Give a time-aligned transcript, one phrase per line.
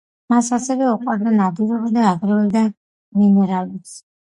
[0.33, 2.67] მას ასევე უყვარდა ნადირობა და აგროვებდა
[3.23, 3.99] მინერალებს.